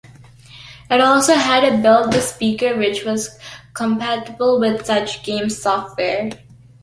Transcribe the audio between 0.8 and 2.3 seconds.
It also had a built in